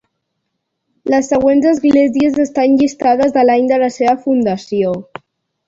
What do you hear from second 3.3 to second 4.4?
a l'any de la seva